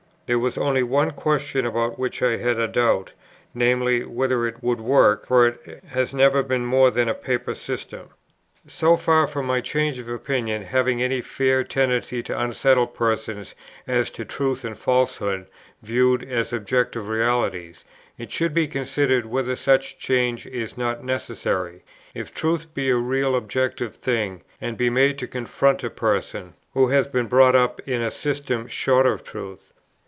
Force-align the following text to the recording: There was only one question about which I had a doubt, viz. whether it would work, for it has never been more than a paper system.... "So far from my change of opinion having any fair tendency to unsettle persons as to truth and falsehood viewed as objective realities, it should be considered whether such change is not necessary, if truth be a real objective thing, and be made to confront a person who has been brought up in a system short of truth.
There 0.33 0.39
was 0.39 0.57
only 0.57 0.81
one 0.81 1.11
question 1.11 1.65
about 1.65 1.99
which 1.99 2.21
I 2.23 2.37
had 2.37 2.57
a 2.57 2.65
doubt, 2.65 3.11
viz. 3.53 4.05
whether 4.07 4.47
it 4.47 4.63
would 4.63 4.79
work, 4.79 5.27
for 5.27 5.45
it 5.45 5.83
has 5.89 6.13
never 6.13 6.41
been 6.41 6.65
more 6.65 6.89
than 6.89 7.09
a 7.09 7.13
paper 7.13 7.53
system.... 7.53 8.07
"So 8.65 8.95
far 8.95 9.27
from 9.27 9.45
my 9.45 9.59
change 9.59 9.99
of 9.99 10.07
opinion 10.07 10.61
having 10.61 11.03
any 11.03 11.19
fair 11.19 11.65
tendency 11.65 12.23
to 12.23 12.39
unsettle 12.41 12.87
persons 12.87 13.55
as 13.85 14.09
to 14.11 14.23
truth 14.23 14.63
and 14.63 14.77
falsehood 14.79 15.47
viewed 15.81 16.23
as 16.23 16.53
objective 16.53 17.09
realities, 17.09 17.83
it 18.17 18.31
should 18.31 18.53
be 18.53 18.69
considered 18.69 19.25
whether 19.25 19.57
such 19.57 19.99
change 19.99 20.45
is 20.45 20.77
not 20.77 21.03
necessary, 21.03 21.83
if 22.13 22.33
truth 22.33 22.73
be 22.73 22.89
a 22.89 22.95
real 22.95 23.35
objective 23.35 23.95
thing, 23.97 24.43
and 24.61 24.77
be 24.77 24.89
made 24.89 25.19
to 25.19 25.27
confront 25.27 25.83
a 25.83 25.89
person 25.89 26.53
who 26.73 26.87
has 26.87 27.05
been 27.05 27.27
brought 27.27 27.53
up 27.53 27.85
in 27.85 28.01
a 28.01 28.09
system 28.11 28.65
short 28.65 29.05
of 29.05 29.25
truth. 29.25 29.73